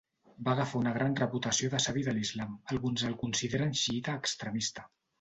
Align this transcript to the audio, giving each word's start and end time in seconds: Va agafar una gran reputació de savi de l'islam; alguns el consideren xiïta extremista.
Va 0.45 0.53
agafar 0.53 0.79
una 0.79 0.93
gran 0.95 1.17
reputació 1.19 1.69
de 1.75 1.83
savi 1.87 2.05
de 2.09 2.15
l'islam; 2.17 2.57
alguns 2.77 3.07
el 3.13 3.17
consideren 3.23 3.81
xiïta 3.85 4.21
extremista. 4.25 4.93